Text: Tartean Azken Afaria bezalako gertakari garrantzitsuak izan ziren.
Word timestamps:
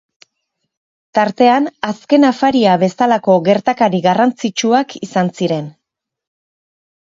Tartean 1.17 1.67
Azken 1.87 2.25
Afaria 2.29 2.73
bezalako 2.85 3.35
gertakari 3.49 4.01
garrantzitsuak 4.07 4.97
izan 5.09 5.31
ziren. 5.39 5.71